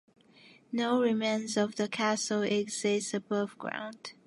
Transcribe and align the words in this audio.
No 0.71 0.99
remains 0.99 1.55
of 1.57 1.75
the 1.75 1.87
castle 1.87 2.41
exist 2.41 3.13
above 3.13 3.55
ground. 3.59 4.13